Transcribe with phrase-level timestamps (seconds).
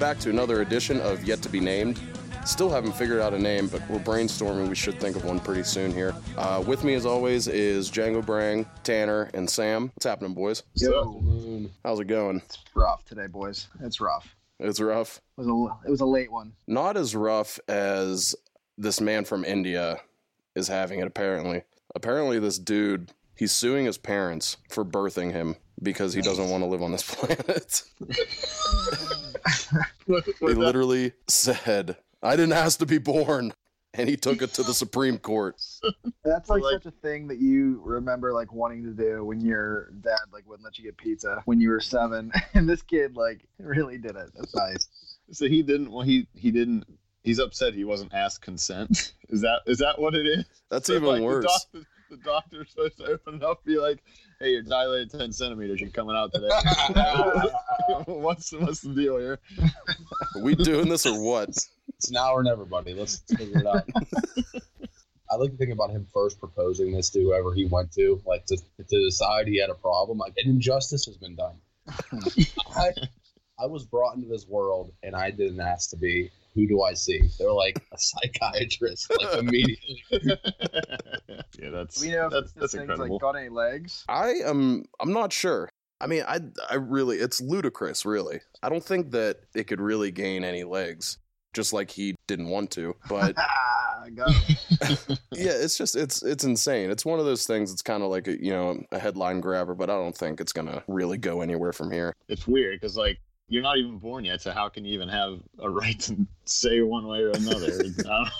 [0.00, 2.00] Welcome back to another edition of Yet to Be Named.
[2.46, 4.66] Still haven't figured out a name, but we're brainstorming.
[4.66, 6.14] We should think of one pretty soon here.
[6.38, 9.88] Uh, with me, as always, is Django Brang, Tanner, and Sam.
[9.88, 10.62] What's happening, boys?
[10.72, 12.38] Yo, How's it going?
[12.38, 13.68] it's rough today, boys.
[13.82, 14.34] It's rough.
[14.58, 15.20] It's rough.
[15.36, 16.54] It was a it was a late one.
[16.66, 18.34] Not as rough as
[18.78, 20.00] this man from India
[20.54, 21.64] is having it, apparently.
[21.94, 26.66] Apparently, this dude, he's suing his parents for birthing him because he doesn't want to
[26.66, 27.82] live on this planet.
[30.40, 33.52] he literally said, I didn't ask to be born.
[33.92, 35.60] And he took it to the Supreme Court.
[36.22, 39.90] That's like, Like- such a thing that you remember like wanting to do when your
[40.00, 43.40] dad like wouldn't let you get pizza when you were seven, and this kid like
[43.58, 44.30] really did it.
[44.36, 44.88] That's nice.
[45.32, 45.90] So he didn't.
[45.90, 46.84] Well, he he didn't.
[47.24, 49.12] He's upset he wasn't asked consent.
[49.28, 50.44] Is that is that what it is?
[50.70, 51.44] That's So, even like, worse.
[51.72, 54.04] The, doctor, the doctor's supposed to open it up, be like,
[54.40, 55.80] "Hey, you're dilated ten centimeters.
[55.80, 56.48] You're coming out today.
[58.06, 59.38] what's what's the deal here?"
[60.36, 61.50] Are we doing this or what?
[62.00, 62.94] It's now or never, buddy.
[62.94, 63.84] Let's figure it out.
[65.30, 68.46] I like to think about him first proposing this to whoever he went to, like
[68.46, 70.18] to, to decide he had a problem.
[70.18, 71.54] Like an injustice has been done.
[72.74, 72.92] I,
[73.58, 76.30] I was brought into this world and I didn't ask to be.
[76.54, 77.22] Who do I see?
[77.38, 80.02] They're like a psychiatrist, like immediately.
[81.58, 83.14] yeah, that's we know if that's this that's thing's incredible.
[83.16, 84.04] like got any legs?
[84.08, 85.68] I am I'm not sure.
[86.00, 88.40] I mean, I I really it's ludicrous, really.
[88.62, 91.18] I don't think that it could really gain any legs,
[91.52, 92.96] just like he didn't want to.
[93.08, 93.36] But
[94.02, 95.20] Ah, got it.
[95.32, 96.90] yeah, it's just it's it's insane.
[96.90, 97.70] It's one of those things.
[97.72, 100.52] It's kind of like a you know a headline grabber, but I don't think it's
[100.52, 102.14] gonna really go anywhere from here.
[102.28, 103.20] it's weird because like
[103.50, 106.80] you're not even born yet, so how can you even have a right to say
[106.80, 107.82] one way or another?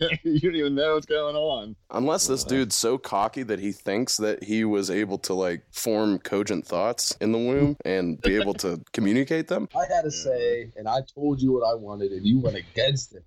[0.22, 1.76] You don't even know what's going on.
[1.90, 6.18] Unless this dude's so cocky that he thinks that he was able to like form
[6.18, 9.68] cogent thoughts in the womb and be able to communicate them.
[9.76, 13.14] I had a say, and I told you what I wanted, and you went against
[13.14, 13.24] it.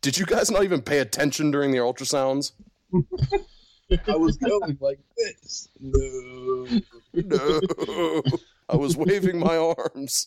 [0.00, 2.52] Did you guys not even pay attention during the ultrasounds?
[2.94, 5.68] I was going like this.
[5.80, 6.66] No.
[7.12, 8.22] No.
[8.68, 9.56] I was waving my
[9.94, 10.26] arms.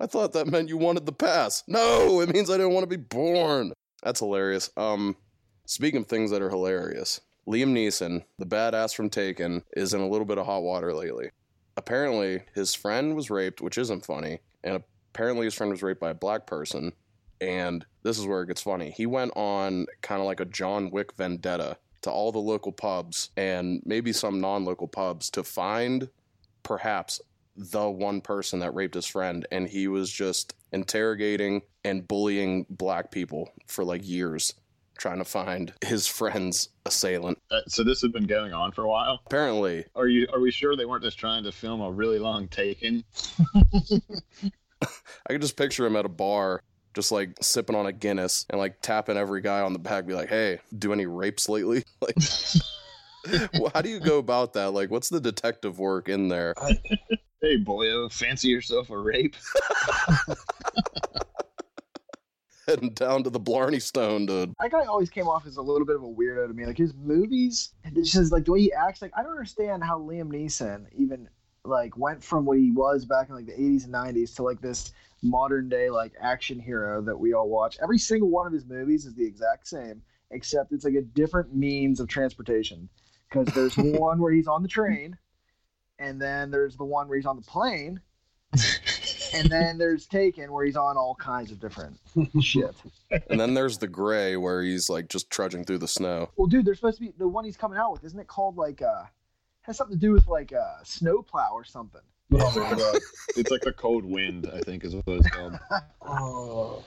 [0.00, 1.62] I thought that meant you wanted the pass.
[1.66, 3.72] No, it means I didn't want to be born.
[4.02, 4.70] That's hilarious.
[4.76, 5.16] Um,
[5.66, 10.08] speaking of things that are hilarious, Liam Neeson, the badass from Taken, is in a
[10.08, 11.30] little bit of hot water lately.
[11.76, 14.82] Apparently, his friend was raped, which isn't funny, and
[15.12, 16.92] apparently his friend was raped by a black person.
[17.40, 18.90] And this is where it gets funny.
[18.90, 23.30] He went on kind of like a John Wick vendetta to all the local pubs
[23.36, 26.08] and maybe some non-local pubs to find
[26.62, 27.20] perhaps
[27.56, 33.10] the one person that raped his friend and he was just interrogating and bullying black
[33.10, 34.54] people for like years
[34.98, 38.88] trying to find his friend's assailant Uh, so this has been going on for a
[38.88, 39.20] while.
[39.26, 42.48] apparently Are you are we sure they weren't just trying to film a really long
[42.48, 43.04] taken?
[44.82, 46.62] i could just picture him at a bar
[46.94, 50.14] just like sipping on a guinness and like tapping every guy on the back be
[50.14, 52.26] like hey do any rapes lately like well,
[53.74, 56.54] how do you go about that like what's the detective work in there
[57.42, 59.34] Hey boyo, uh, fancy yourself a rape?
[62.68, 64.54] heading down to the blarney stone dude.
[64.60, 66.66] That guy always came off as a little bit of a weirdo to me.
[66.66, 69.02] Like his movies, it's just like the way he acts.
[69.02, 71.28] Like I don't understand how Liam Neeson even
[71.64, 74.60] like went from what he was back in like the 80s and 90s to like
[74.60, 77.76] this modern day like action hero that we all watch.
[77.82, 80.00] Every single one of his movies is the exact same,
[80.30, 82.88] except it's like a different means of transportation.
[83.32, 85.16] Because there's one where he's on the train,
[85.98, 88.00] and then there's the one where he's on the plane,
[89.34, 91.98] and then there's Taken where he's on all kinds of different
[92.42, 92.74] shit.
[93.30, 96.66] and then there's the gray where he's like just trudging through the snow Well, dude,
[96.66, 98.04] there's supposed to be the one he's coming out with.
[98.04, 99.04] Isn't it called like uh
[99.62, 102.00] has something to do with like uh snowplow or something?
[102.34, 102.98] Oh my god.
[103.36, 105.58] it's like the cold wind, I think is what it's called.
[106.02, 106.82] Oh.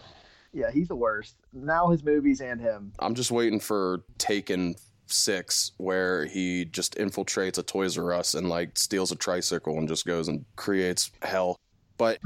[0.54, 1.36] Yeah, he's the worst.
[1.52, 2.94] Now his movies and him.
[3.00, 4.76] I'm just waiting for Taken
[5.08, 9.88] Six, where he just infiltrates a Toys R Us and like steals a tricycle and
[9.88, 11.60] just goes and creates hell.
[11.98, 12.20] But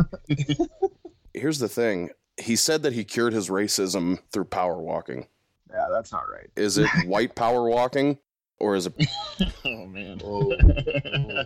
[1.33, 5.27] here's the thing: he said that he cured his racism through power walking.
[5.69, 6.49] Yeah, that's not right.
[6.55, 8.17] Is it white power walking,
[8.59, 8.93] or is it?
[9.65, 10.21] oh man.
[10.23, 10.53] Oh.
[10.53, 11.43] oh.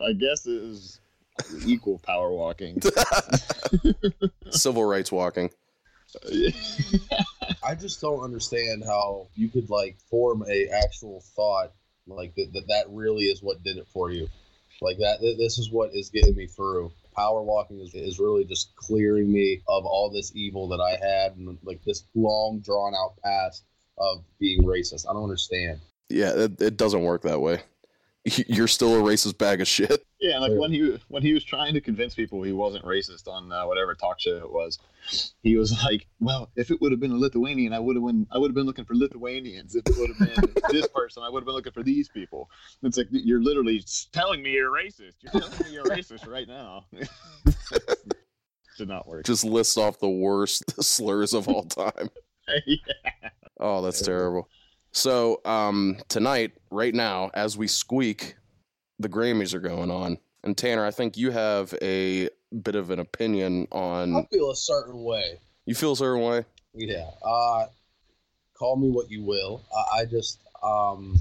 [0.00, 1.00] I guess it is
[1.64, 2.82] equal power walking.
[4.50, 5.50] civil rights walking?
[7.62, 11.72] I just don't understand how you could like form a actual thought
[12.06, 12.52] like that.
[12.52, 14.28] That, that really is what did it for you.
[14.80, 15.20] Like that.
[15.20, 16.90] th- This is what is getting me through.
[17.14, 21.36] Power walking is, is really just clearing me of all this evil that I had
[21.36, 23.64] and like this long drawn out past
[23.98, 25.06] of being racist.
[25.08, 25.80] I don't understand.
[26.08, 27.60] Yeah, it, it doesn't work that way.
[28.48, 30.04] you're still a racist bag of shit.
[30.20, 33.50] Yeah, like when he when he was trying to convince people he wasn't racist on
[33.50, 34.78] uh, whatever talk show it was,
[35.42, 38.26] he was like, "Well, if it would have been a Lithuanian, I would have been
[38.30, 39.74] I would have been looking for Lithuanians.
[39.74, 42.50] If it would have been this person, I would have been looking for these people."
[42.82, 43.82] It's like you're literally
[44.12, 45.14] telling me you're racist.
[45.20, 46.84] You're telling me you're racist right now.
[48.76, 49.24] Did not work.
[49.24, 52.10] Just list off the worst slurs of all time.
[52.66, 53.30] yeah.
[53.58, 54.48] Oh, that's terrible.
[54.92, 58.36] So, um, tonight, right now, as we squeak,
[58.98, 60.18] the Grammys are going on.
[60.42, 62.28] And Tanner, I think you have a
[62.62, 64.16] bit of an opinion on.
[64.16, 65.38] I feel a certain way.
[65.66, 66.44] You feel a certain way?
[66.74, 67.10] Yeah.
[67.22, 67.66] Uh,
[68.58, 69.62] call me what you will.
[69.74, 71.16] I, I just, um,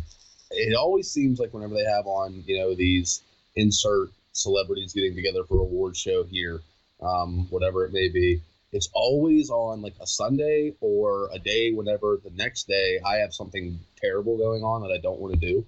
[0.52, 3.22] it always seems like whenever they have on, you know, these
[3.56, 6.62] insert celebrities getting together for a award show here,
[7.02, 12.20] um, whatever it may be, it's always on like a Sunday or a day whenever
[12.24, 15.66] the next day I have something terrible going on that I don't want to do.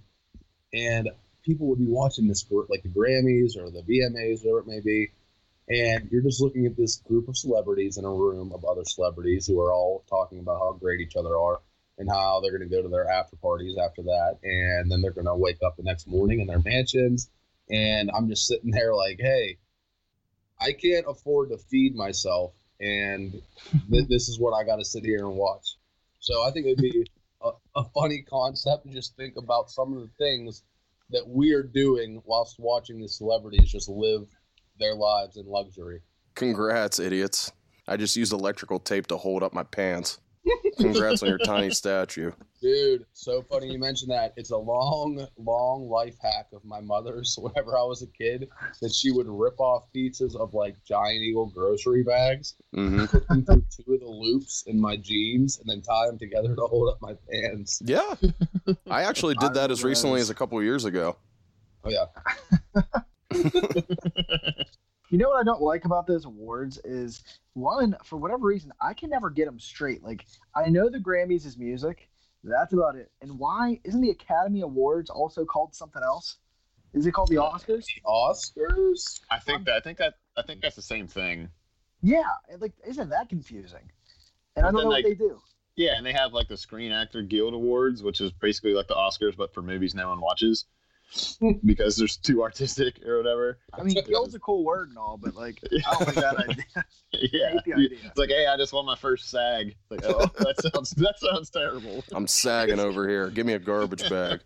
[0.74, 1.10] And
[1.44, 4.80] people would be watching this group, like the Grammys or the VMAs, whatever it may
[4.80, 5.12] be,
[5.70, 9.48] and you're just looking at this group of celebrities in a room of other celebrities
[9.48, 11.62] who are all talking about how great each other are
[11.98, 15.12] and how they're going to go to their after parties after that and then they're
[15.12, 17.30] going to wake up the next morning in their mansions
[17.70, 19.58] and i'm just sitting there like hey
[20.60, 23.32] i can't afford to feed myself and
[23.92, 25.78] th- this is what i got to sit here and watch
[26.20, 27.06] so i think it'd be
[27.44, 30.64] a, a funny concept to just think about some of the things
[31.12, 34.28] that we're doing whilst watching the celebrities just live
[34.80, 36.02] their lives in luxury.
[36.36, 37.52] Congrats, idiots.
[37.88, 40.20] I just used electrical tape to hold up my pants.
[40.80, 42.32] Congrats on your tiny statue.
[42.62, 44.34] Dude, so funny you mentioned that.
[44.38, 48.50] It's a long, long life hack of my mother's whenever I was a kid
[48.82, 53.44] that she would rip off pieces of like Giant Eagle grocery bags, hmm put them
[53.44, 56.90] through two of the loops in my jeans, and then tie them together to hold
[56.90, 57.82] up my pants.
[57.84, 58.14] Yeah.
[58.90, 61.18] I actually did that as recently as a couple of years ago.
[61.84, 62.06] Oh, yeah.
[65.12, 67.22] You know what I don't like about those awards is
[67.54, 70.02] one for whatever reason I can never get them straight.
[70.02, 70.26] Like
[70.56, 72.08] I know the Grammys is music,
[72.44, 73.12] that's about it.
[73.22, 76.38] And why isn't the Academy Awards also called something else?
[76.94, 77.86] Is it called the uh, Oscars?
[77.86, 79.22] The Oscars?
[79.30, 81.50] I think that I think that I think that's the same thing.
[82.02, 82.24] Yeah,
[82.60, 83.92] like isn't that confusing?
[84.56, 85.40] And I don't know what they do.
[85.78, 88.96] Yeah, and they have like the Screen Actor Guild Awards, which is basically like the
[88.96, 90.66] Oscars but for movies no one watches
[91.66, 93.60] because there's too artistic or whatever.
[93.74, 96.66] I mean, guild's a cool word and all, but like I don't like that idea.
[97.12, 97.98] yeah, hate idea.
[98.04, 99.68] it's like, hey, I just won my first SAG.
[99.68, 102.04] It's like, oh, that sounds that sounds terrible.
[102.14, 103.30] I'm sagging over here.
[103.30, 104.42] Give me a garbage bag.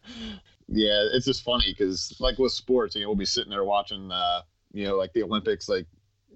[0.67, 4.11] Yeah, it's just funny because like with sports, you know, we'll be sitting there watching,
[4.11, 4.41] uh,
[4.73, 5.85] you know, like the Olympics, like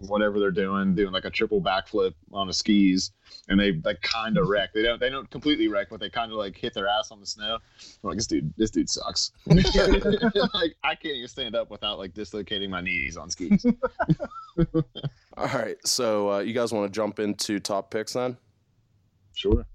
[0.07, 3.11] whatever they're doing, doing like a triple backflip on the skis,
[3.47, 4.73] and they like kind of wreck.
[4.73, 7.19] They don't they don't completely wreck, but they kind of like hit their ass on
[7.19, 7.57] the snow.
[8.03, 9.31] I'm like this dude, this dude sucks.
[9.45, 13.65] like I can't even stand up without like dislocating my knees on skis.
[15.37, 15.77] All right.
[15.85, 18.37] So, uh, you guys want to jump into top picks then?
[19.33, 19.65] Sure.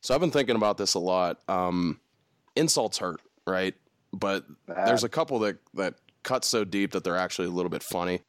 [0.00, 1.38] So, I've been thinking about this a lot.
[1.48, 2.00] Um,
[2.56, 3.74] insults hurt, right?
[4.12, 7.82] But there's a couple that that cut so deep that they're actually a little bit
[7.82, 8.20] funny.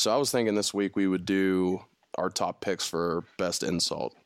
[0.00, 4.16] So I was thinking this week we would do our top picks for best insult.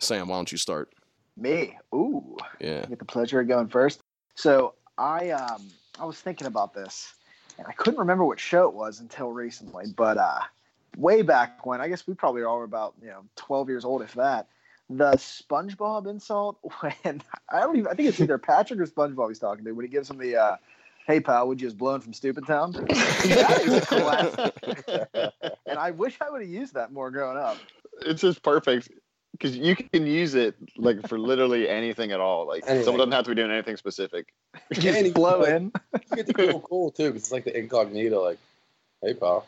[0.00, 0.92] Sam, why don't you start?
[1.36, 1.78] Me.
[1.94, 2.36] Ooh.
[2.58, 2.82] Yeah.
[2.84, 4.00] I get the pleasure of going first.
[4.34, 7.14] So I um I was thinking about this
[7.58, 10.40] and I couldn't remember what show it was until recently, but uh
[10.96, 14.02] way back when I guess we probably all were about, you know, twelve years old
[14.02, 14.48] if that.
[14.90, 19.38] The SpongeBob insult when I don't even I think it's either Patrick or SpongeBob he's
[19.38, 20.56] talking to when he gives him the uh
[21.06, 22.72] Hey pal, would you just blown from Stupid Town?
[23.24, 25.32] That is a classic.
[25.66, 27.58] and I wish I would have used that more growing up.
[28.02, 28.88] It's just perfect
[29.32, 32.46] because you can use it like for literally anything at all.
[32.46, 32.84] Like Anything.
[32.84, 34.32] someone doesn't have to be doing anything specific.
[34.78, 35.72] Yeah, and blow in.
[35.92, 38.38] You get the cool, cool too, because it's like the incognito, like,
[39.02, 39.46] hey, pal.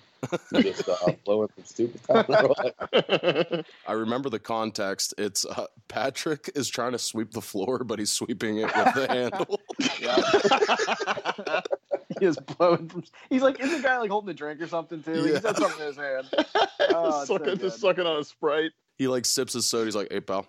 [0.53, 3.65] You just uh, blowing from stupid time.
[3.87, 5.15] I remember the context.
[5.19, 9.07] It's uh, Patrick is trying to sweep the floor, but he's sweeping it with the
[9.13, 9.61] handle.
[12.21, 13.05] he is blowing from.
[13.31, 15.25] He's like, is the guy like holding a drink or something too?
[15.25, 16.29] He's got something in his hand.
[16.33, 18.73] Oh, it's so sucking, just sucking on a sprite.
[18.99, 19.85] He like sips his soda.
[19.85, 20.47] He's like, "Hey pal,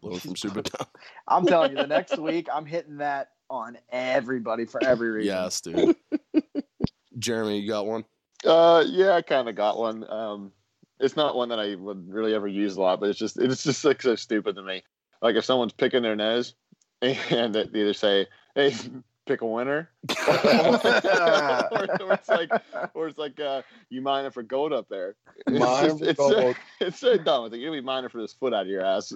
[0.00, 0.86] blowing from Super Town."
[1.28, 5.34] I'm telling you, the next week I'm hitting that on everybody for every reason.
[5.34, 5.96] yes, dude.
[7.18, 8.04] Jeremy, you got one?
[8.44, 10.08] Uh, yeah, I kind of got one.
[10.10, 10.52] Um,
[10.98, 13.64] it's not one that I would really ever use a lot, but it's just it's
[13.64, 14.82] just like so stupid to me.
[15.22, 16.54] Like if someone's picking their nose,
[17.02, 18.74] and they either say, "Hey,
[19.26, 22.50] pick a winner," or, or it's like,
[22.94, 25.16] or it's like, uh, "You if I gold up there?"
[25.46, 26.56] It's Mine just- for it's, so, gold.
[26.80, 27.44] it's so dumb.
[27.46, 29.12] It's like you'll be mining for this foot out of your ass.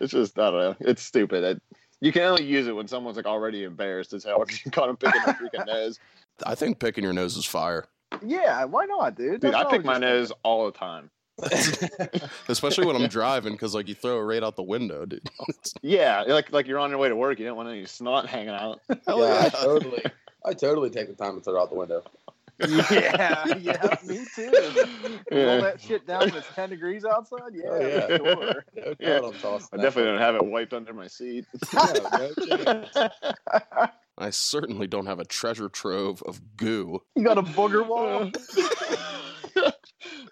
[0.00, 0.76] it's just I don't know.
[0.80, 1.44] It's stupid.
[1.44, 1.62] It,
[2.00, 4.86] You can only use it when someone's like already embarrassed as hell if you caught
[4.88, 5.98] them picking their freaking nose.
[6.44, 7.86] I think picking your nose is fire,
[8.22, 9.40] Yeah, why not, dude?
[9.40, 11.10] Dude, That's I all pick my just- nose all the time.
[12.48, 15.28] especially when I'm driving because like you throw it right out the window, dude.
[15.82, 18.48] Yeah, like like you're on your way to work, you don't want any snot hanging
[18.54, 18.80] out.
[19.06, 20.02] Hell yeah, I totally,
[20.44, 22.02] I totally take the time to throw it out the window.
[22.58, 24.50] Yeah, yeah, me too.
[24.52, 25.60] Roll Yeah.
[25.60, 27.52] that shit down when it's 10 degrees outside?
[27.54, 28.16] Yeah, Oh, yeah.
[28.16, 28.64] sure.
[28.76, 29.18] No Yeah.
[29.18, 31.44] I'm tossing I that definitely don't have it wiped under my seat.
[31.72, 32.30] Yeah,
[32.96, 33.10] no.
[34.18, 37.00] I certainly don't have a treasure trove of goo.
[37.14, 38.30] You got a booger wall?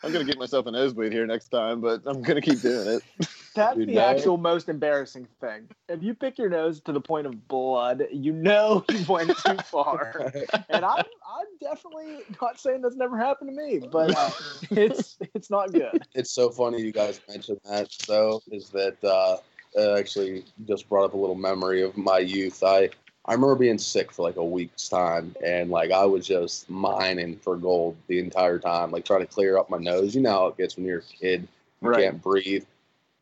[0.02, 3.28] I'm gonna get myself a nosebleed here next time, but I'm gonna keep doing it.
[3.54, 5.68] That's the actual most embarrassing thing.
[5.88, 9.60] If you pick your nose to the point of blood, you know you went too
[9.60, 10.26] far.
[10.68, 14.30] And I'm, I'm definitely not saying that's never happened to me, but uh,
[14.70, 16.04] it's it's not good.
[16.14, 19.36] it's so funny you guys mentioned that though is that uh
[19.74, 22.88] it actually just brought up a little memory of my youth i
[23.26, 27.36] i remember being sick for like a week's time and like i was just mining
[27.36, 30.46] for gold the entire time like trying to clear up my nose you know how
[30.46, 31.46] it gets when you're a kid
[31.82, 32.04] you Right.
[32.04, 32.64] can't breathe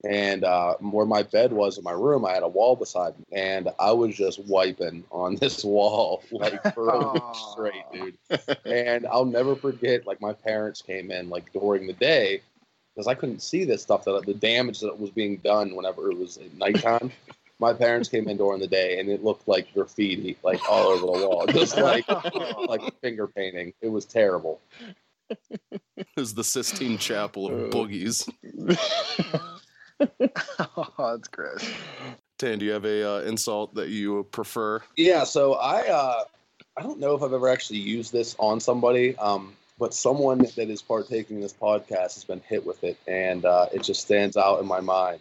[0.09, 3.25] and uh, where my bed was in my room, I had a wall beside me,
[3.32, 8.18] and I was just wiping on this wall like for a week straight, dude
[8.64, 12.40] and I'll never forget like my parents came in like during the day
[12.94, 16.18] because I couldn't see this stuff that the damage that was being done whenever it
[16.18, 17.11] was at nighttime.
[17.59, 21.06] my parents came in during the day and it looked like graffiti like all over
[21.06, 22.04] the wall, just like
[22.68, 23.73] like finger painting.
[23.80, 24.61] It was terrible.
[26.16, 27.76] is the Sistine Chapel of Uh.
[27.76, 28.28] boogies.
[30.59, 31.68] Oh, that's gross.
[32.38, 34.80] Tan, do you have a uh, insult that you prefer?
[34.97, 36.25] Yeah, so I uh
[36.76, 40.71] I don't know if I've ever actually used this on somebody, um, but someone that
[40.71, 44.37] is partaking in this podcast has been hit with it, and uh, it just stands
[44.37, 45.21] out in my mind.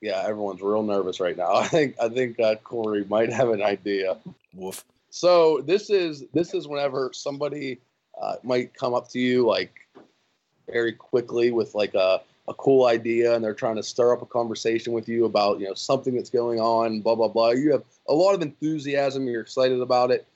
[0.00, 1.54] Yeah, everyone's real nervous right now.
[1.56, 4.16] I think I think uh, Corey might have an idea.
[4.54, 4.84] Woof.
[5.10, 7.78] So this is this is whenever somebody
[8.20, 9.88] uh, might come up to you like
[10.70, 14.26] very quickly with like a, a cool idea, and they're trying to stir up a
[14.26, 17.50] conversation with you about you know something that's going on, blah blah blah.
[17.50, 20.26] You have a lot of enthusiasm, you're excited about it,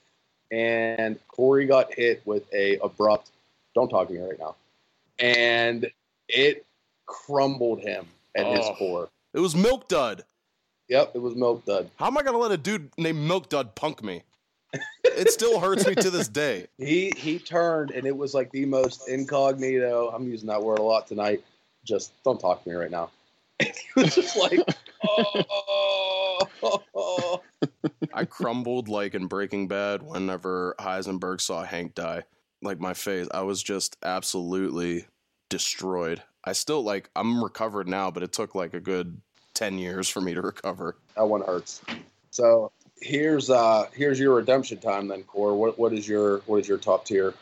[0.50, 3.30] and Corey got hit with a abrupt.
[3.74, 4.54] Don't talk to me right now,
[5.18, 5.90] and
[6.28, 6.66] it
[7.06, 8.74] crumbled him at his Oh.
[8.76, 9.10] core.
[9.34, 10.24] It was Milk Dud.
[10.88, 11.90] Yep, it was milk dud.
[11.96, 14.22] How am I gonna let a dude named Milk Dud punk me?
[15.04, 16.66] It still hurts me to this day.
[16.78, 20.10] He he turned and it was like the most incognito.
[20.10, 21.42] I'm using that word a lot tonight.
[21.84, 23.10] Just don't talk to me right now.
[23.60, 24.60] he was just like,
[25.06, 25.62] oh,
[28.14, 32.24] I crumbled like in Breaking Bad whenever Heisenberg saw Hank die.
[32.62, 35.06] Like my face, I was just absolutely
[35.48, 36.22] destroyed.
[36.44, 39.20] I still like I'm recovered now, but it took like a good
[39.54, 40.96] 10 years for me to recover.
[41.16, 41.82] that one hurts.
[42.30, 45.54] So here's uh here's your redemption time then, Core.
[45.54, 47.34] What what is your what is your top tier?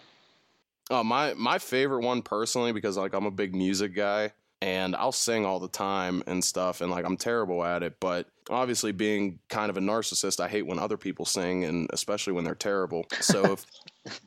[0.90, 5.12] Uh, my my favorite one personally because like I'm a big music guy and I'll
[5.12, 9.38] sing all the time and stuff and like I'm terrible at it but obviously being
[9.48, 13.06] kind of a narcissist I hate when other people sing and especially when they're terrible.
[13.20, 13.52] So
[14.04, 14.20] if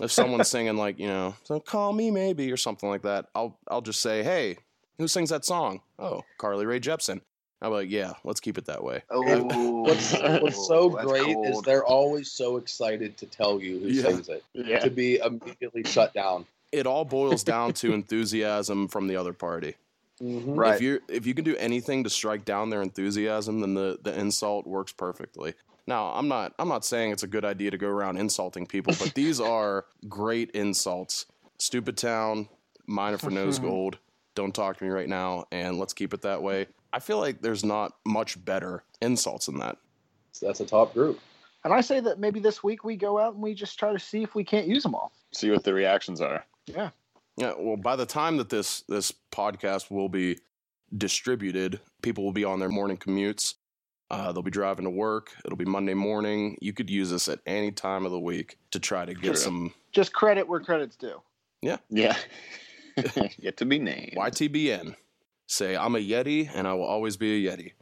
[0.00, 3.58] if someone's singing like you know so call me maybe or something like that I'll
[3.68, 4.58] I'll just say hey
[4.98, 5.80] who sings that song?
[5.98, 7.22] Oh Carly Rae Jepsen
[7.62, 11.36] I'll be like yeah let's keep it that way Oh, What's what's so that's great
[11.44, 14.02] is they're always so excited to tell you who Yeah.
[14.04, 14.78] sings it yeah.
[14.80, 16.46] to be immediately shut down.
[16.72, 19.74] it all boils down to enthusiasm from the other party
[20.22, 20.54] Mhm.
[20.54, 20.74] Right.
[20.74, 24.12] If you if you can do anything to strike down their enthusiasm, then the, the
[24.20, 25.54] insult works perfectly.
[25.86, 28.92] Now, I'm not I'm not saying it's a good idea to go around insulting people,
[28.98, 31.24] but these are great insults.
[31.58, 32.50] Stupid town,
[32.86, 33.96] miner for nose gold.
[34.34, 36.66] Don't talk to me right now, and let's keep it that way.
[36.92, 39.76] I feel like there's not much better insults than that.
[40.32, 41.20] So that's a top group.
[41.64, 43.98] And I say that maybe this week we go out and we just try to
[43.98, 45.12] see if we can't use them all.
[45.32, 46.44] See what the reactions are.
[46.66, 46.90] Yeah.
[47.36, 50.38] Yeah, well, by the time that this this podcast will be
[50.96, 53.54] distributed, people will be on their morning commutes.
[54.10, 55.32] Uh, they'll be driving to work.
[55.44, 56.58] It'll be Monday morning.
[56.60, 59.36] You could use this at any time of the week to try to get True.
[59.36, 61.22] some Just credit where credit's due.
[61.62, 61.76] Yeah.
[61.88, 62.16] Yeah.
[63.38, 64.14] Yet to be named.
[64.16, 64.96] YTBN.
[65.50, 67.72] Say I'm a Yeti and I will always be a Yeti.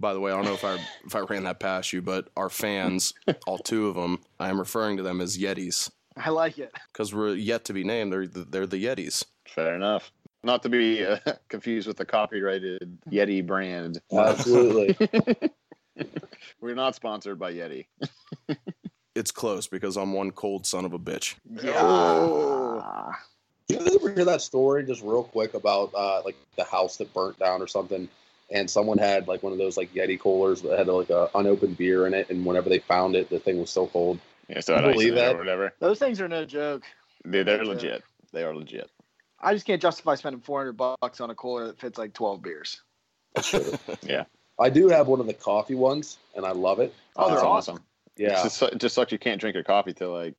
[0.00, 0.76] By the way, I don't know if I
[1.06, 3.14] if I ran that past you, but our fans,
[3.46, 6.72] all two of them, I am referring to them as Yetis I like it.
[6.92, 8.12] because we're yet to be named.
[8.12, 9.24] They're the, they're the Yetis.
[9.46, 10.10] Fair enough.
[10.42, 14.00] Not to be uh, confused with the copyrighted Yeti brand.
[14.12, 14.96] Absolutely.
[16.60, 17.86] We're not sponsored by Yeti.
[19.14, 21.34] It's close because I'm one cold son of a bitch.
[21.62, 23.12] Yeah.
[23.78, 27.12] Did you ever hear that story just real quick about uh, like the house that
[27.14, 28.08] burnt down or something?
[28.50, 31.78] and someone had like one of those like Yeti coolers that had like a unopened
[31.78, 34.18] beer in it, and whenever they found it, the thing was still cold.
[34.48, 35.36] Yeah, so I'd ice believe that?
[35.36, 35.72] or whatever.
[35.78, 36.82] Those things are no joke.
[37.30, 37.72] Dude, they're Sure.
[37.74, 38.02] legit.
[38.32, 38.90] They are legit.
[39.40, 42.82] I just can't justify spending 400 bucks on a cooler that fits like 12 beers.
[44.02, 44.24] yeah,
[44.60, 46.92] I do have one of the coffee ones, and I love it.
[47.16, 47.78] Oh, they're That's Um, awesome.
[48.18, 50.34] Yeah, It just, su- it just sucks you can't drink your coffee till like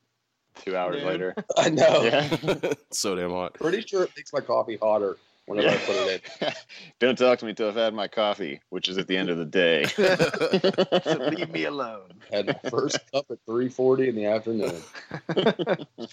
[0.55, 1.07] two hours Noon.
[1.07, 1.35] later.
[1.57, 2.03] I know.
[2.03, 2.73] Yeah.
[2.91, 3.53] so damn hot.
[3.55, 6.53] Pretty sure it makes my coffee hotter whenever I put it in.
[6.99, 9.37] Don't talk to me till I've had my coffee, which is at the end of
[9.37, 9.83] the day.
[9.85, 12.11] So leave me alone.
[12.31, 14.81] Had my first cup at 3:40 in the afternoon.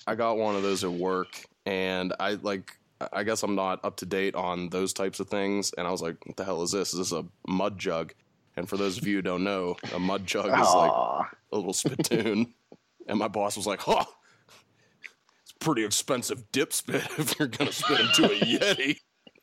[0.06, 2.76] I got one of those at work, and I like.
[3.14, 6.02] I guess I'm not up to date on those types of things, and I was
[6.02, 6.92] like, "What the hell is this?
[6.92, 8.12] Is this a mud jug?"
[8.56, 11.72] And for those of you who don't know, a mud jug is like a little
[11.72, 12.52] spittoon.
[13.06, 14.10] and my boss was like, "Huh, it's
[15.60, 18.96] pretty expensive dip spit if you're gonna spit into a Yeti."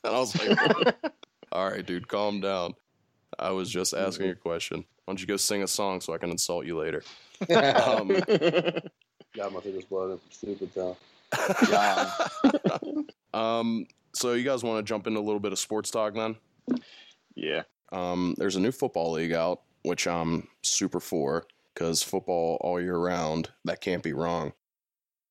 [0.04, 0.96] And I was like,
[1.52, 2.74] "All right, dude, calm down.
[3.40, 4.80] I was just asking a question.
[5.06, 7.04] Why don't you go sing a song so I can insult you later?"
[7.42, 8.08] Um,
[9.36, 10.96] God, my fingers blowing from stupid town.
[13.34, 16.36] um, so you guys want to jump into a little bit of sports talk then?
[17.36, 17.64] yeah.
[17.92, 22.98] Um, there's a new football league out, which I'm super for because football all year
[22.98, 23.50] round.
[23.66, 24.54] That can't be wrong.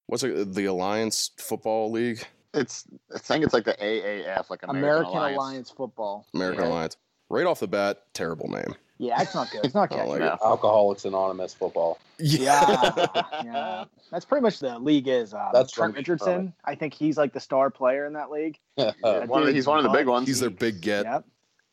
[0.06, 2.25] What's it, the Alliance Football League?
[2.54, 2.84] It's
[3.14, 5.36] I think it's like the AAF, like American, American Alliance.
[5.36, 5.70] Alliance.
[5.70, 6.26] Football.
[6.34, 6.70] American Yeah.
[6.70, 6.96] Alliance.
[7.28, 8.75] Right off the bat, terrible name.
[8.98, 9.62] Yeah, it's not good.
[9.64, 10.10] It's not I don't catchy.
[10.10, 10.38] like No.
[10.48, 11.98] Alcoholics Anonymous football.
[12.18, 12.92] Yeah,
[13.44, 13.84] yeah.
[14.10, 15.34] That's pretty much the league is.
[15.34, 16.54] Um, That's Trent from- Richardson.
[16.64, 18.58] I think he's like the star player in that league.
[18.78, 20.26] Uh, That One the- he's one of the big ones.
[20.28, 21.04] He's their big get.
[21.04, 21.25] Yep.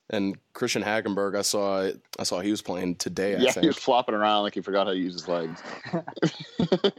[0.10, 3.78] And Christian Hackenberg, I saw I saw he was playing today, I Yeah, he was
[3.78, 5.62] flopping around like he forgot how to use his legs.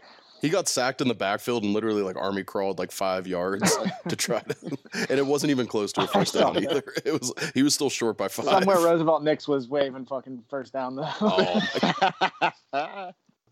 [0.45, 3.75] He got sacked in the backfield and literally like army crawled like five yards
[4.09, 4.55] to try to
[5.09, 6.83] and it wasn't even close to a first down either.
[7.07, 8.45] It was he was still short by five.
[8.45, 11.09] Somewhere Roosevelt Nix was waving fucking first down though.
[11.23, 11.63] Oh,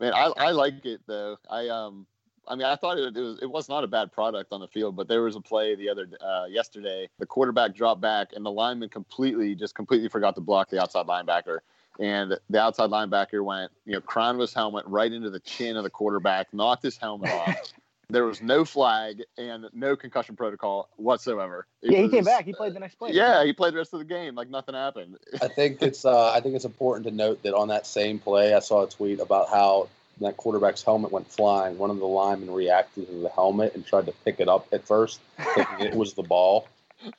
[0.01, 1.39] Man, I, I like it though.
[1.49, 2.07] I um,
[2.47, 4.69] I mean, I thought it, it was it was not a bad product on the
[4.69, 7.09] field, but there was a play the other uh, yesterday.
[7.19, 11.07] The quarterback dropped back, and the lineman completely just completely forgot to block the outside
[11.07, 11.61] linebacker.
[12.01, 15.85] And the outside linebacker went, you know, crowned his helmet right into the chin of
[15.85, 17.73] the quarterback, knocked his helmet off.
[18.13, 21.67] There was no flag and no concussion protocol whatsoever.
[21.81, 22.45] It yeah, he came back.
[22.45, 23.13] He played the next play.
[23.13, 25.17] Yeah, he played the rest of the game like nothing happened.
[25.41, 28.53] I think it's uh, I think it's important to note that on that same play,
[28.53, 29.89] I saw a tweet about how
[30.21, 31.79] that quarterback's helmet went flying.
[31.79, 34.87] One of the linemen reacted to the helmet and tried to pick it up at
[34.87, 35.21] first,
[35.55, 36.69] thinking it was the ball,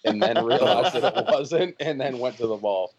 [0.05, 2.93] and then realized that it wasn't, and then went to the ball.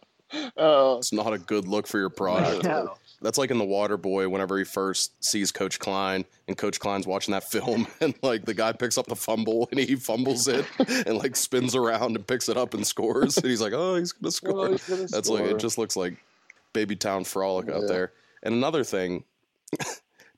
[0.56, 2.64] Oh, it's not a good look for your product.
[2.74, 2.94] No.
[3.22, 7.06] That's like in the Water Boy whenever he first sees Coach Klein and Coach Klein's
[7.06, 10.66] watching that film and like the guy picks up the fumble and he fumbles it
[11.06, 14.12] and like spins around and picks it up and scores and he's like, oh, he's
[14.12, 14.76] gonna score.
[14.76, 16.22] That's like it just looks like
[16.74, 18.12] baby town frolic out there.
[18.42, 19.24] And another thing,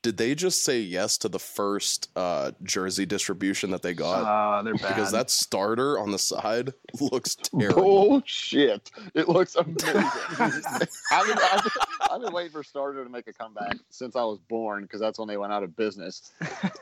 [0.06, 4.22] did they just say yes to the first uh, jersey distribution that they got?
[4.22, 4.94] Uh, they're bad.
[4.94, 7.82] because that starter on the side looks terrible.
[7.82, 8.88] bullshit!
[9.14, 9.80] It looks amazing.
[9.88, 11.72] I've, been, I've, been,
[12.08, 15.18] I've been waiting for Starter to make a comeback since I was born because that's
[15.18, 16.30] when they went out of business.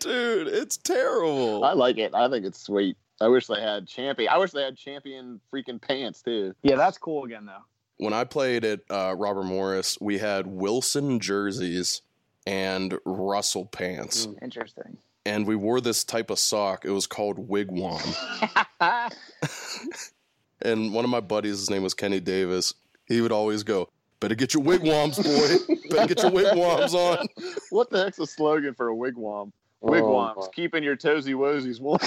[0.00, 1.64] Dude, it's terrible.
[1.64, 2.12] I like it.
[2.14, 2.98] I think it's sweet.
[3.18, 4.28] I wish they had champion.
[4.30, 6.54] I wish they had champion freaking pants too.
[6.62, 7.64] yeah, that's cool again though.
[7.98, 12.02] When I played at uh, Robert Morris, we had Wilson jerseys
[12.46, 14.42] and Russell pants, Mm.
[14.42, 14.98] Interesting.
[15.24, 16.84] and we wore this type of sock.
[16.84, 18.00] It was called wigwam.
[20.62, 22.74] and one of my buddies, his name was Kenny Davis.
[23.06, 23.88] He would always go,
[24.20, 25.74] "Better get your wigwams, boy.
[25.90, 27.26] Better get your wigwams on."
[27.70, 29.52] what the heck's the slogan for a wigwam?
[29.82, 30.46] Oh, Wigwams, my.
[30.54, 31.98] keeping your toesy woesies warm.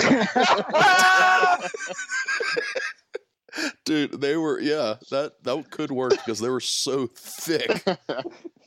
[3.86, 7.84] Dude, they were yeah, that that could work because they were so thick.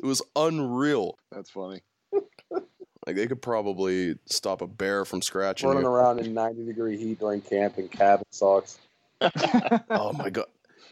[0.02, 1.16] It was unreal.
[1.30, 1.80] That's funny.
[3.06, 5.88] Like they could probably stop a bear from scratching running you.
[5.88, 8.78] around in 90 degree heat during camp in cabin socks.
[9.90, 10.46] Oh my god!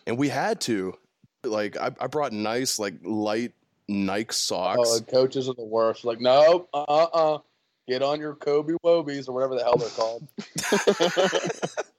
[0.07, 0.95] And we had to,
[1.43, 3.53] like, I, I brought nice, like, light
[3.89, 4.97] Nike Oh, socks.
[4.99, 6.05] and coaches are the worst.
[6.05, 7.39] Like, nope, uh, uh,
[7.89, 10.29] get on your Kobe Wobies or whatever the hell they're called.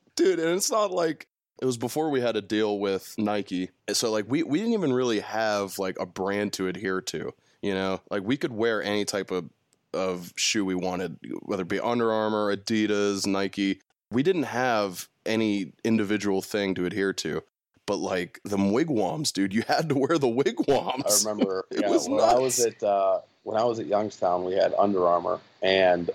[0.15, 1.27] dude and it's not like
[1.61, 3.69] it was before we had a deal with nike.
[3.93, 7.73] So like we, we didn't even really have like a brand to adhere to you
[7.73, 8.01] know?
[8.09, 9.49] Like we could wear any type of
[9.93, 13.81] of shoe we wanted whether it be Under Armour adidas nike.
[14.09, 17.43] We didn't have any individual thing to adhere to.
[17.85, 21.25] But like the wigwams dude you had to wear the wigwams.
[21.25, 24.45] I remember It yeah, was when I was at uh, when I was at Youngstown,
[24.45, 26.09] we had Under Armour, and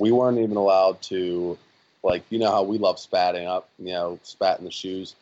[0.00, 1.58] we weren't even allowed to
[2.06, 5.16] like you know how we love spatting up, you know, spat in the shoes.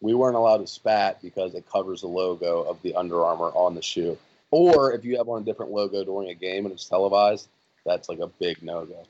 [0.00, 3.74] we weren't allowed to spat because it covers the logo of the Under Armour on
[3.74, 4.18] the shoe.
[4.50, 7.48] Or if you have on a different logo during a game and it's televised,
[7.86, 9.04] that's like a big no go.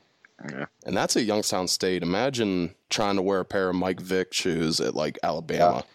[0.49, 0.65] Yeah.
[0.85, 2.03] And that's at Youngstown State.
[2.03, 5.85] Imagine trying to wear a pair of Mike Vick shoes at like Alabama.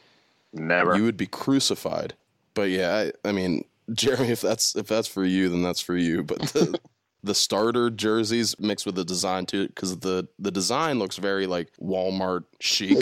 [0.52, 0.96] Never.
[0.96, 2.14] You would be crucified.
[2.54, 5.96] But yeah, I, I mean, Jeremy, if that's if that's for you, then that's for
[5.96, 6.22] you.
[6.22, 6.80] But the
[7.28, 11.68] the starter jerseys mixed with the design too, because the the design looks very like
[11.76, 12.98] Walmart chic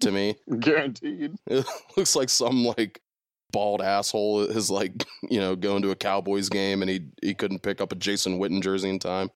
[0.00, 0.36] to me.
[0.58, 1.36] Guaranteed.
[1.46, 3.02] It looks like some like
[3.52, 7.62] bald asshole is like you know going to a Cowboys game and he he couldn't
[7.62, 9.30] pick up a Jason Witten jersey in time.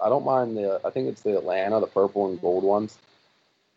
[0.00, 0.80] I don't mind the.
[0.84, 2.98] I think it's the Atlanta, the purple and gold ones.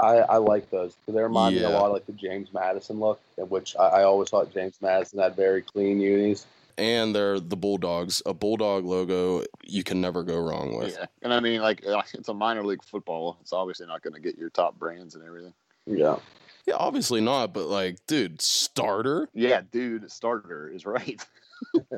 [0.01, 0.95] I, I like those.
[1.07, 4.03] They remind me a lot of like the James Madison look, in which I, I
[4.03, 6.45] always thought James Madison had very clean unis.
[6.79, 10.95] And they're the Bulldogs, a Bulldog logo you can never go wrong with.
[10.97, 11.07] Yeah.
[11.21, 13.37] And I mean, like, it's a minor league football.
[13.41, 15.53] It's obviously not going to get your top brands and everything.
[15.85, 16.15] Yeah.
[16.65, 19.27] Yeah, obviously not, but like, dude, starter.
[19.33, 21.21] Yeah, dude, starter is right.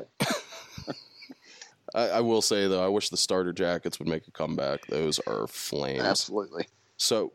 [1.94, 4.86] I, I will say though, I wish the starter jackets would make a comeback.
[4.86, 6.02] Those are flames.
[6.02, 6.66] Absolutely.
[6.96, 7.32] So,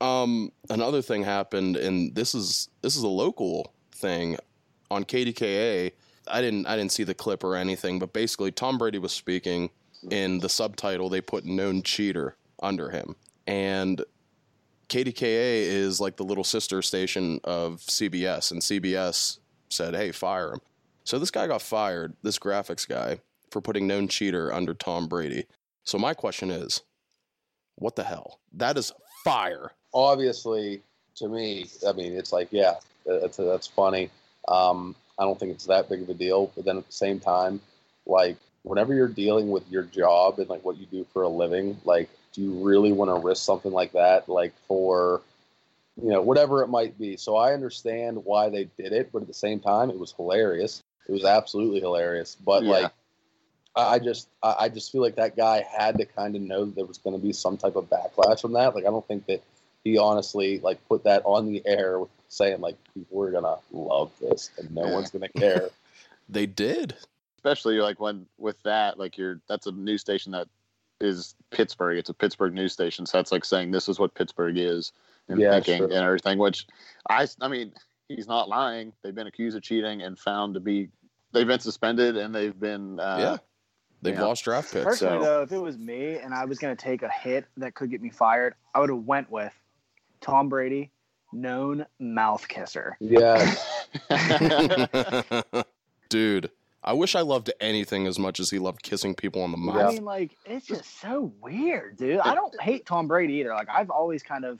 [0.00, 4.36] um, another thing happened, and this is this is a local thing
[4.90, 5.92] on KDKA.
[6.26, 9.70] I didn't I didn't see the clip or anything, but basically Tom Brady was speaking.
[10.10, 14.02] In the subtitle, they put "known cheater" under him, and
[14.88, 20.60] KDKA is like the little sister station of CBS, and CBS said, "Hey, fire him."
[21.04, 25.46] So this guy got fired, this graphics guy, for putting known cheater under Tom Brady.
[25.84, 26.82] So my question is,
[27.76, 28.40] what the hell?
[28.52, 28.92] That is
[29.24, 29.72] fire.
[29.92, 30.82] Obviously,
[31.16, 34.10] to me, I mean, it's like, yeah, that's that's funny.
[34.48, 36.50] Um, I don't think it's that big of a deal.
[36.56, 37.60] But then at the same time,
[38.06, 41.78] like, whenever you're dealing with your job and like what you do for a living,
[41.84, 45.20] like, do you really want to risk something like that, like for,
[46.02, 47.16] you know, whatever it might be?
[47.16, 50.82] So I understand why they did it, but at the same time, it was hilarious.
[51.08, 52.36] It was absolutely hilarious.
[52.44, 52.70] But Yeah.
[52.70, 52.92] like,
[53.76, 56.74] I just, I I just feel like that guy had to kind of know that
[56.74, 58.74] there was going to be some type of backlash from that.
[58.74, 59.42] Like, I don't think that
[59.84, 64.10] he honestly like put that on the air with saying like people are gonna love
[64.20, 64.94] this and no Yeah.
[64.94, 65.68] one's gonna care.
[66.32, 66.94] They did.
[67.38, 70.46] Especially like when with that, like you're that's a news station that
[71.00, 71.98] is Pittsburgh.
[71.98, 74.92] It's a Pittsburgh news station, so that's like saying this is what Pittsburgh is
[75.28, 75.86] and Yeah, thinking sure.
[75.86, 76.38] and everything.
[76.38, 76.68] Which
[77.08, 77.72] I, I mean,
[78.06, 78.92] he's not lying.
[79.02, 80.88] They've been accused of cheating and found to be.
[81.32, 83.00] They've been suspended and they've been.
[83.00, 83.36] Uh, yeah.
[84.02, 84.22] They've yeah.
[84.24, 84.84] lost draft picks.
[84.84, 87.46] Personally, so- though, if it was me and I was going to take a hit
[87.56, 89.52] that could get me fired, I would have went with
[90.20, 90.92] Tom Brady,
[91.32, 92.96] known mouth kisser.
[93.00, 93.54] Yeah,
[96.08, 96.50] Dude,
[96.82, 99.76] I wish I loved anything as much as he loved kissing people on the mouth.
[99.76, 102.18] I mean, like, it's just so weird, dude.
[102.18, 103.50] I don't hate Tom Brady either.
[103.54, 104.58] Like, I've always kind of,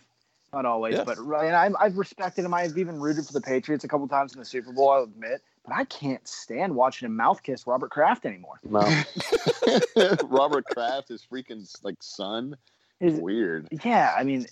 [0.53, 1.05] not always, Yeah.
[1.05, 2.55] but and I've, I've respected him.
[2.55, 5.43] I've even rooted for the Patriots a couple times in the Super Bowl, I'll admit.
[5.65, 8.61] But I can't stand watching him mouth kiss Robert Kraft anymore.
[8.65, 8.81] no,
[10.25, 12.57] Robert Kraft, his freaking like son.
[13.01, 13.69] His, Weird.
[13.85, 14.47] yeah, I mean,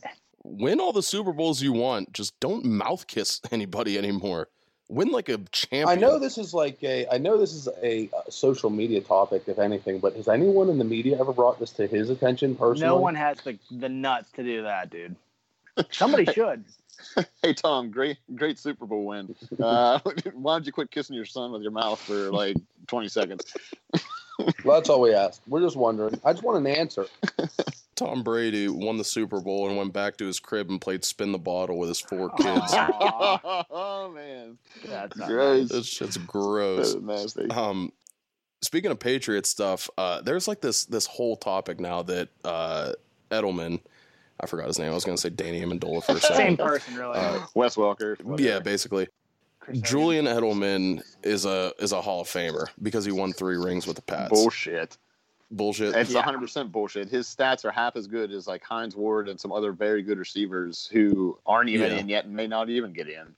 [0.49, 2.13] Win all the Super Bowls you want.
[2.13, 4.49] Just don't mouth kiss anybody anymore.
[4.89, 5.89] Win like a champion.
[5.89, 9.43] I know this is like a, I know this is a, uh social media topic,
[9.47, 12.87] if anything, but has anyone in the media ever brought this to his attention personally?
[12.87, 15.15] no one has the, the nuts to do that, dude.
[15.91, 16.65] Somebody should.
[17.43, 19.33] Hey Tom, great great Super Bowl win.
[19.61, 20.01] Uh,
[20.35, 22.57] why don't you quit kissing your son with your mouth for like
[22.89, 23.45] 20 seconds?
[24.65, 25.43] Well, that's all we asked.
[25.47, 26.21] We're just wondering.
[26.25, 27.07] I just want an answer.
[27.99, 31.33] Tom Brady won the Super Bowl and went back to his crib and played spin
[31.33, 32.73] the bottle with his four kids.
[33.71, 35.71] Oh man, That's gross.
[35.71, 36.95] It's just That's gross.
[36.95, 37.51] nasty.
[37.51, 37.93] Um,
[38.63, 42.93] speaking of Patriot stuff, uh, there's like this this whole topic now that uh,
[43.31, 43.81] Edelman,
[44.41, 44.91] I forgot his name.
[44.91, 46.37] I was going to say Danny Amendola for a second.
[46.37, 47.19] Same person, really.
[47.19, 48.17] Uh, Wes Welker.
[48.41, 49.09] yeah, basically.
[49.83, 53.97] Julian Edelman is a is a Hall of Famer because he won three rings with
[53.97, 54.31] the Pats.
[54.31, 54.97] bullshit.
[55.51, 55.95] Bullshit.
[55.95, 56.23] It's Yeah.
[56.23, 57.09] 100% bullshit.
[57.09, 60.19] His stats are half as good as like Hines Ward and some other very good
[60.19, 61.99] receivers who aren't even Yeah.
[61.99, 63.35] in yet and may not even get in.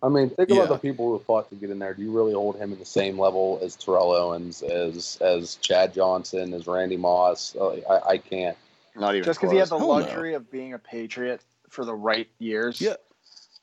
[0.00, 0.58] I mean, think Yeah.
[0.62, 1.92] about the people who fought to get in there.
[1.94, 5.92] Do you really hold him in the same level as Terrell Owens, as as Chad
[5.92, 7.56] Johnson, as Randy Moss?
[7.56, 8.56] Uh, I, I can't.
[8.94, 9.92] Not even Just because he had the Hell no.
[9.94, 12.80] luxury of being a Patriot for the right years.
[12.80, 12.94] Yeah.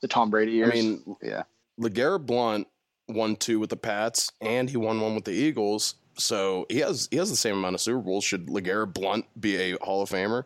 [0.02, 0.70] The Tom Brady years.
[0.72, 1.44] I mean, Yeah.
[1.80, 2.68] LeGarrette Blount
[3.08, 5.94] won two with the Pats and he won one with the Eagles.
[6.18, 8.24] So he has he has the same amount of Super Bowls.
[8.24, 10.44] Should LeGarrette Blount be a Hall of Famer?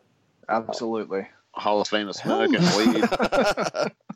[0.48, 1.28] absolutely.
[1.52, 3.80] Hall of Fame of Hell smoke and no.
[3.82, 3.92] weed.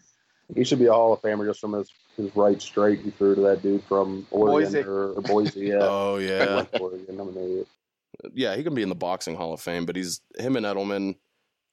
[0.54, 3.34] He should be a Hall of Famer just from his, his right straight he threw
[3.34, 4.88] to that dude from Oregon Boise.
[4.88, 5.60] or, or Boise.
[5.60, 7.18] Yeah, oh yeah, Oregon.
[7.18, 7.68] I'm an idiot.
[8.34, 8.54] yeah.
[8.54, 11.16] He can be in the boxing Hall of Fame, but he's him and Edelman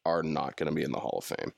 [0.06, 1.52] are not going to be in the Hall of Fame.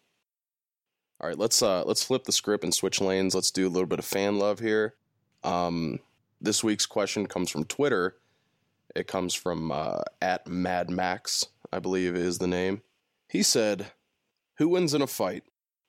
[1.22, 3.36] All right, let's uh let's flip the script and switch lanes.
[3.36, 4.96] Let's do a little bit of fan love here.
[5.44, 6.00] Um,
[6.44, 8.18] this week's question comes from Twitter.
[8.96, 12.82] It comes from uh, at Mad Max, I believe is the name.
[13.28, 13.88] He said,
[14.58, 15.44] "Who wins in a fight,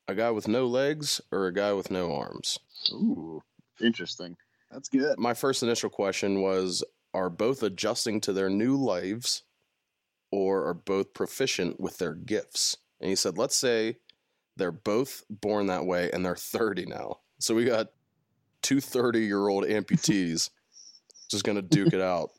[0.08, 2.58] a guy with no legs or a guy with no arms?"
[2.92, 3.42] Ooh,
[3.82, 4.36] interesting.
[4.70, 5.18] That's good.
[5.18, 9.42] My first initial question was, are both adjusting to their new lives,
[10.32, 12.78] or are both proficient with their gifts?
[13.00, 13.98] And he said, let's say
[14.56, 17.18] they're both born that way and they're 30 now.
[17.38, 17.88] So we got
[18.64, 20.50] two 30 year old amputees
[21.30, 22.30] just going to duke it out.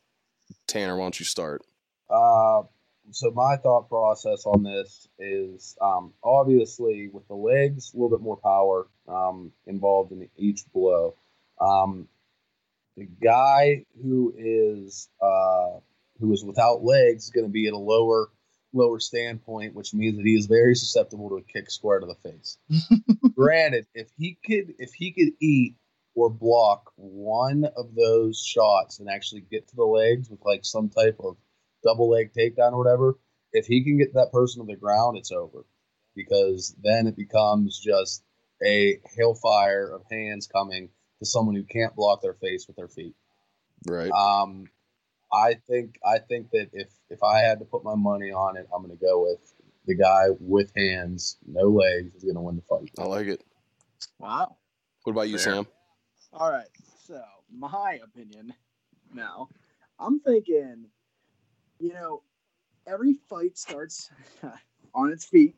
[0.67, 1.61] Tanner, why don't you start?
[2.09, 2.63] Uh,
[3.11, 8.23] so my thought process on this is um, obviously with the legs, a little bit
[8.23, 11.15] more power um, involved in each blow.
[11.61, 12.07] Um,
[12.97, 15.79] the guy who is uh,
[16.19, 18.29] who is without legs is going to be at a lower
[18.73, 22.15] lower standpoint, which means that he is very susceptible to a kick square to the
[22.15, 22.57] face.
[23.35, 25.75] Granted, if he could if he could eat
[26.15, 30.89] or block one of those shots and actually get to the legs with like some
[30.89, 31.35] type of
[31.83, 33.19] double leg takedown or whatever,
[33.51, 35.65] if he can get that person to the ground, it's over.
[36.15, 38.23] Because then it becomes just
[38.65, 43.15] a hailfire of hands coming to someone who can't block their face with their feet.
[43.85, 44.11] Right.
[44.11, 44.65] Um,
[45.31, 48.67] I think I think that if if I had to put my money on it,
[48.73, 49.53] I'm going to go with
[49.85, 52.89] the guy with hands, no legs, is going to win the fight.
[52.97, 53.43] I like it.
[54.19, 54.55] Wow.
[55.03, 55.53] What about you, Fair.
[55.53, 55.67] Sam?
[56.35, 56.67] All right.
[57.05, 58.53] So, my opinion
[59.13, 59.47] now,
[59.99, 60.87] I'm thinking,
[61.79, 62.23] you know,
[62.85, 64.09] every fight starts
[64.93, 65.55] on its feet.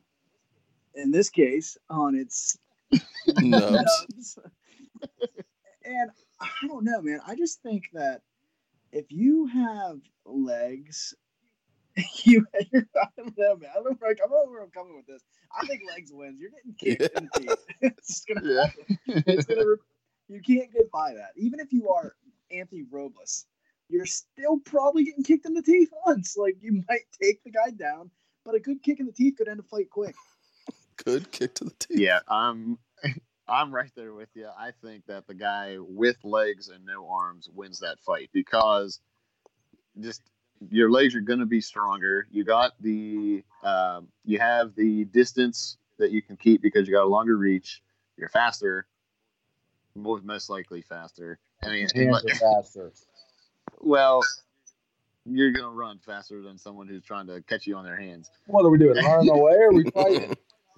[0.94, 2.58] In this case, on its
[3.26, 4.38] Nubs.
[5.84, 6.10] and
[6.40, 7.20] I don't know, man.
[7.26, 8.22] I just think that
[8.92, 11.14] if you have legs,
[12.24, 12.64] you I
[13.16, 13.70] don't know, man.
[13.70, 15.22] I don't know where, I don't know where I'm coming with this.
[15.60, 16.40] I think legs wins.
[16.40, 17.64] You're getting kicked in the teeth.
[17.80, 18.62] It's just gonna Yeah.
[18.64, 18.96] happen.
[19.26, 19.76] It's gonna.
[20.28, 21.30] Re- you can't get by that.
[21.36, 22.14] Even if you are
[22.50, 23.46] Anthony Robles,
[23.88, 26.36] you're still probably getting kicked in the teeth once.
[26.38, 28.10] Like you might take the guy down,
[28.44, 30.14] but a good kick in the teeth could end a fight quick.
[31.04, 32.00] Good kick to the teeth.
[32.00, 32.76] Yeah, I'm
[33.48, 34.48] I'm right there with you.
[34.58, 39.00] I think that the guy with legs and no arms wins that fight because
[40.00, 40.22] just
[40.70, 42.26] your legs are going to be stronger.
[42.30, 47.04] You got the um, you have the distance that you can keep because you got
[47.04, 47.82] a longer reach.
[48.16, 48.86] You're faster,
[50.02, 51.38] most most likely faster.
[51.62, 52.92] I mean, are faster.
[53.80, 54.22] well,
[55.24, 58.30] you're gonna run faster than someone who's trying to catch you on their hands.
[58.46, 59.02] What are we doing?
[59.04, 60.34] Running away or are we fighting?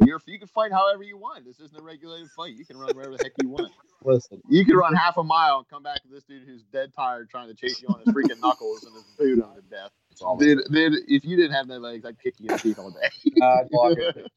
[0.07, 1.45] You're, you can fight however you want.
[1.45, 2.55] This isn't a regulated fight.
[2.55, 3.71] You can run wherever the heck you want.
[4.03, 6.95] Listen, You can run half a mile and come back to this dude who's dead
[6.97, 9.91] tired trying to chase you on his freaking knuckles and his boot on to death.
[10.39, 12.91] Dude, dude, if you didn't have no legs, I'd kick you in the teeth all
[12.91, 13.11] day.
[13.43, 14.33] I'd block it.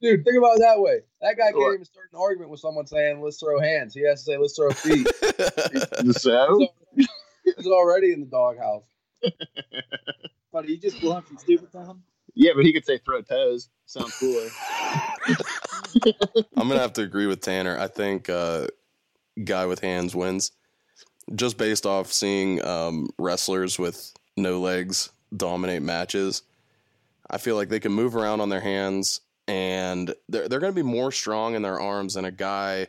[0.00, 0.16] That's not it.
[0.16, 1.00] Dude, think about it that way.
[1.20, 3.94] That guy can't even start an argument with someone saying, let's throw hands.
[3.94, 5.06] He has to say, let's throw feet.
[6.18, 6.66] so,
[7.44, 8.82] He's already in the doghouse.
[10.52, 12.02] But he just bluffed and stupid to him.
[12.34, 13.68] yeah, but he could say throw toes.
[13.86, 14.48] Sounds cooler.
[16.56, 17.78] I'm gonna have to agree with Tanner.
[17.78, 18.66] I think uh,
[19.44, 20.52] guy with hands wins,
[21.34, 26.42] just based off seeing um, wrestlers with no legs dominate matches.
[27.30, 30.82] I feel like they can move around on their hands, and they're they're gonna be
[30.82, 32.88] more strong in their arms than a guy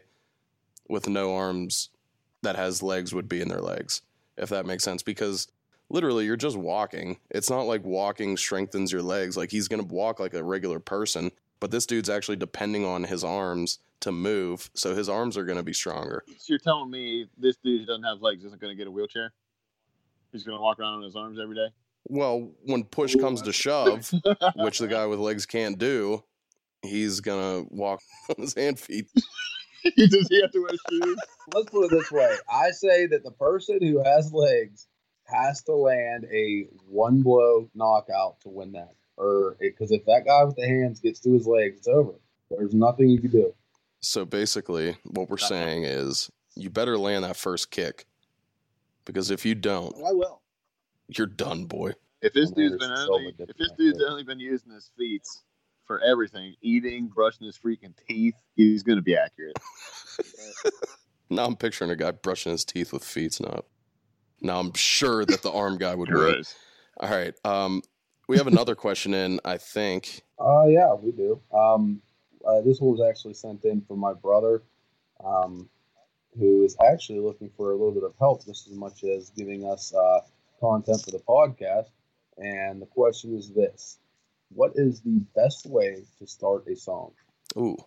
[0.90, 1.90] with no arms
[2.42, 4.02] that has legs would be in their legs,
[4.38, 5.04] if that makes sense.
[5.04, 5.48] Because
[5.90, 7.18] literally, you're just walking.
[7.30, 9.38] It's not like walking strengthens your legs.
[9.38, 13.24] Like he's gonna walk like a regular person but this dude's actually depending on his
[13.24, 16.24] arms to move, so his arms are going to be stronger.
[16.28, 18.92] So you're telling me this dude who doesn't have legs isn't going to get a
[18.92, 19.34] wheelchair?
[20.32, 21.68] He's going to walk around on his arms every day?
[22.10, 24.12] Well, when push comes to shove,
[24.56, 26.24] which the guy with legs can't do,
[26.82, 29.08] he's going to walk on his hand feet.
[29.98, 31.18] Does he have to wear shoes?
[31.54, 32.36] Let's put it this way.
[32.52, 34.88] I say that the person who has legs
[35.26, 38.94] has to land a one blow knockout to win that.
[39.18, 42.14] Or because if that guy with the hands gets to his legs, it's over.
[42.50, 43.54] There's nothing you can do.
[44.02, 48.06] So basically, what we're saying is you better land that first kick
[49.06, 50.42] because if you don't, Oh, I will.
[51.08, 51.94] you're done, boy.
[52.22, 55.24] If this And dude's there's been only, if this dude's only been using his feet
[55.88, 59.58] for everything, eating, brushing his freaking teeth, he's going to be accurate.
[61.30, 63.40] Now I'm picturing a guy brushing his teeth with feet.
[63.42, 63.64] Now,
[64.42, 66.44] now I'm sure that the arm guy would win.
[67.00, 67.34] All right.
[67.44, 67.82] Um,
[68.28, 70.22] we have another question in, I think.
[70.40, 71.40] Uh, yeah, we do.
[71.54, 72.02] Um,
[72.46, 74.64] uh, this one was actually sent in from my brother,
[75.24, 75.70] um,
[76.38, 79.66] who is actually looking for a little bit of help just as much as giving
[79.66, 80.20] us uh,
[80.60, 81.90] content for the podcast.
[82.38, 83.98] And the question is this
[84.50, 87.12] What is the best way to start a song?
[87.58, 87.78] Ooh.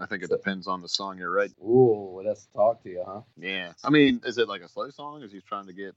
[0.00, 1.54] I think it depends on the song you're writing.
[1.62, 3.20] Ooh, it has to talk to you, huh?
[3.36, 3.72] Yeah.
[3.84, 5.22] I mean, is it like a slow song?
[5.22, 5.94] Is he trying to get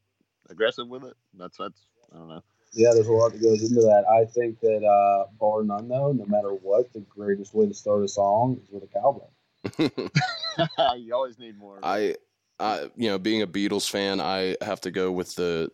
[0.49, 1.15] aggressive with it?
[1.33, 1.81] That's that's
[2.13, 2.43] I don't know.
[2.73, 4.05] Yeah, there's a lot that goes into that.
[4.09, 8.03] I think that uh, bar none, though, no matter what, the greatest way to start
[8.03, 9.31] a song is with a cowbell.
[10.97, 11.79] you always need more.
[11.81, 12.15] I,
[12.59, 15.71] I, you know, being a Beatles fan, I have to go with the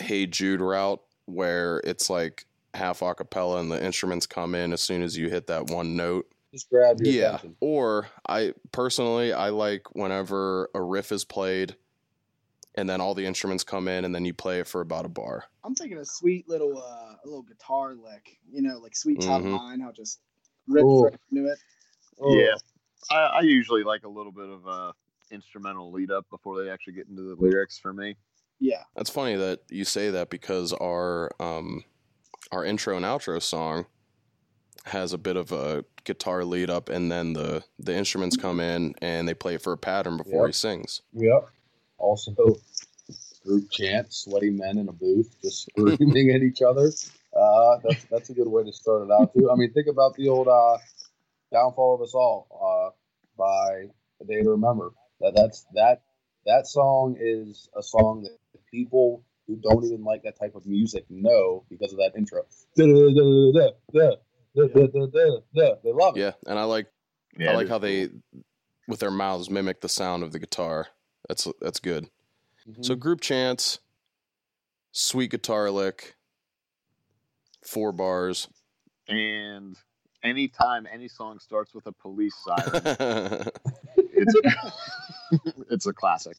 [0.00, 4.80] "Hey Jude" route, where it's like half a cappella and the instruments come in as
[4.80, 6.26] soon as you hit that one note.
[6.52, 7.28] Just grab your Yeah.
[7.36, 7.56] attention.
[7.60, 11.76] Or I personally, I like whenever a riff is played,
[12.76, 15.08] and then all the instruments come in, and then you play it for about a
[15.08, 15.44] bar.
[15.64, 19.42] I'm thinking a sweet little uh, a little guitar lick, you know, like Sweet Child
[19.44, 19.54] Mhm.
[19.54, 19.80] of Mine.
[19.80, 20.20] How just
[20.68, 21.04] rip Ooh.
[21.04, 21.58] right into it.
[22.20, 22.54] Oh, Yeah.
[23.10, 24.92] I, I usually like a little bit of uh,
[25.30, 28.16] instrumental lead up before they actually get into the lyrics for me.
[28.60, 31.84] Yeah, That's funny that you say that because our um,
[32.54, 33.86] our intro and outro song
[34.86, 38.94] has a bit of a guitar lead up, and then the the instruments come in
[39.02, 40.46] and they play it for a pattern before Yep.
[40.46, 41.02] he sings.
[41.14, 41.48] Yep.
[41.98, 42.32] Also,
[43.44, 46.90] group chant, sweaty men in a booth just screaming at each other.
[47.36, 49.50] Uh, that's that's a good way to start it out too.
[49.50, 50.78] I mean, think about the old uh,
[51.52, 52.90] "Downfall of Us All" uh,
[53.36, 53.88] by
[54.20, 54.92] A Day to Remember.
[55.20, 56.02] That that's that
[56.46, 58.36] that song is a song that
[58.70, 62.42] people who don't even like that type of music know because of that intro.
[65.82, 66.20] They love it.
[66.20, 66.86] Yeah, and I like
[67.38, 68.08] Yeah, I like it how is they
[68.86, 70.88] with their mouths mimic the sound of the guitar.
[71.28, 72.08] That's that's good.
[72.68, 72.84] Mhm.
[72.84, 73.80] So group chants,
[74.92, 76.16] sweet guitar lick,
[77.62, 78.48] four bars.
[79.08, 79.76] and
[80.22, 82.82] anytime any song starts with a police siren,
[83.96, 84.34] it's
[85.70, 86.36] it's a classic.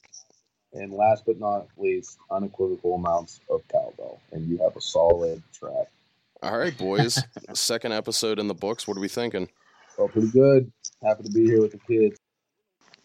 [0.75, 5.87] And last but not least, unequivocal amounts of cowbell, and you have a solid track.
[6.43, 7.23] All right, boys.
[7.53, 8.87] Second episode in the books.
[8.87, 9.49] What are we thinking?
[9.97, 10.71] Well, pretty good.
[11.01, 12.19] Happy to be here with the kids.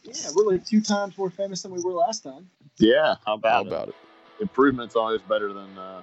[0.03, 2.51] yeah, we're like two times more famous than we were last time.
[2.79, 3.95] Yeah, how How about, about it?
[4.41, 6.03] Improvement's always better than uh,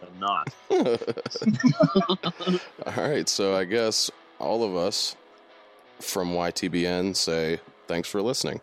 [0.00, 0.54] than not.
[2.86, 5.16] all right, so I guess all of us
[5.98, 8.60] from YTBN say thanks for listening.